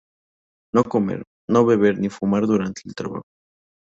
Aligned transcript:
No 0.77 0.83
comer, 0.93 1.17
beber 1.67 1.99
ni 1.99 2.09
fumar 2.09 2.47
durante 2.47 2.81
el 2.85 2.95
trabajo. 2.95 3.21